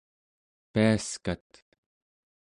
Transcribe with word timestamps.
piaskat 0.73 1.49